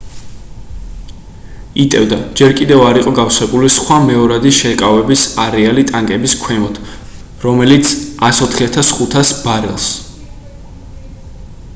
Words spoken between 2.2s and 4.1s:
ჯერ კიდევ არ იყო გავსებული სხვა